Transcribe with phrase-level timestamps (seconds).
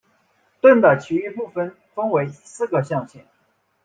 [0.61, 3.23] 盾的其余部分分为四个象限。